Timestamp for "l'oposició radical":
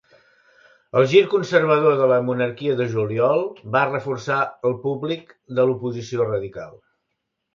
5.69-6.75